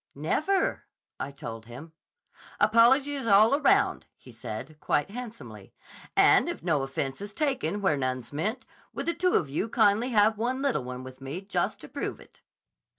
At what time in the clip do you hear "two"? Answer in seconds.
9.13-9.35